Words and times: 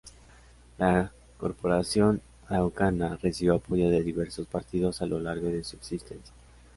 La 0.79 1.11
Corporación 1.37 2.23
Araucana 2.47 3.19
recibió 3.21 3.53
apoyo 3.53 3.87
de 3.91 4.01
diversos 4.01 4.47
partidos 4.47 5.03
a 5.03 5.05
lo 5.05 5.19
largo 5.19 5.47
de 5.49 5.63
su 5.63 5.75
existencia. 5.75 6.33